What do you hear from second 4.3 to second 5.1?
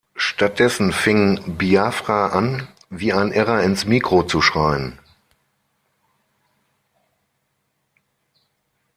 schreien.